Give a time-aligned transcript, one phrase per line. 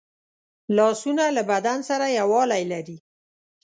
[0.75, 2.97] لاسونه له بدن سره یووالی لري